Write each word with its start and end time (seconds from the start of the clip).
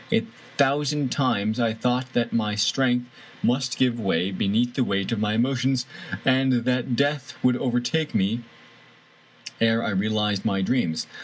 A 0.11 0.21
thousand 0.57 1.11
times 1.11 1.59
I 1.59 1.73
thought 1.73 2.13
that 2.13 2.33
my 2.33 2.55
strength 2.55 3.07
must 3.43 3.77
give 3.77 3.99
way 3.99 4.31
beneath 4.31 4.73
the 4.73 4.83
weight 4.83 5.11
of 5.11 5.19
my 5.19 5.35
emotions, 5.35 5.85
and 6.25 6.51
that 6.65 6.95
death 6.95 7.35
would 7.43 7.55
overtake 7.57 8.15
me 8.15 8.39
ere 9.59 9.83
I 9.83 9.91
realized 9.91 10.43
my 10.43 10.63
dreams. 10.63 11.05